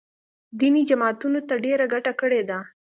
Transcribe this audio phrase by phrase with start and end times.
[0.59, 2.59] دیني جماعتونو ته ډېره ګټه کړې ده